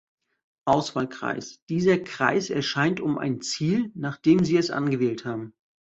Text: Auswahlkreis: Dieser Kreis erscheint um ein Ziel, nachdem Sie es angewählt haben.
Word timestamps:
Auswahlkreis: 0.65 1.59
Dieser 1.69 1.99
Kreis 1.99 2.49
erscheint 2.49 3.01
um 3.01 3.19
ein 3.19 3.39
Ziel, 3.41 3.91
nachdem 3.93 4.43
Sie 4.43 4.57
es 4.57 4.71
angewählt 4.71 5.25
haben. 5.25 5.53